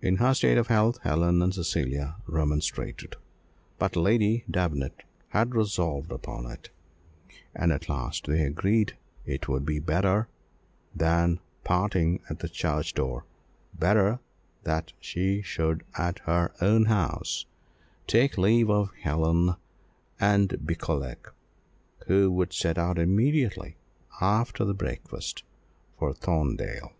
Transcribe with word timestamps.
In 0.00 0.16
her 0.16 0.32
state 0.32 0.56
of 0.56 0.68
health, 0.68 1.00
Helen 1.02 1.42
and 1.42 1.52
Cecilia 1.52 2.16
remonstrated, 2.26 3.14
but 3.78 3.94
Lady 3.94 4.42
Davenant 4.50 5.02
had 5.28 5.54
resolved 5.54 6.10
upon 6.10 6.50
it, 6.50 6.70
and 7.54 7.70
at 7.70 7.86
last 7.86 8.26
they 8.26 8.40
agreed 8.46 8.96
it 9.26 9.48
would 9.48 9.66
be 9.66 9.78
better 9.78 10.28
than 10.94 11.40
parting 11.62 12.22
at 12.30 12.38
the 12.38 12.48
church 12.48 12.94
door 12.94 13.26
better 13.74 14.18
that 14.62 14.94
she 14.98 15.42
should 15.42 15.84
at 15.98 16.20
her 16.20 16.54
own 16.62 16.86
house 16.86 17.44
take 18.06 18.38
leave 18.38 18.70
of 18.70 18.94
Helen 19.02 19.56
and 20.18 20.56
Beauclerc, 20.66 21.34
who 22.06 22.30
would 22.32 22.54
set 22.54 22.78
out 22.78 22.98
immediately 22.98 23.76
after 24.22 24.64
the 24.64 24.72
breakfast 24.72 25.42
for 25.98 26.14
Thorndale. 26.14 26.94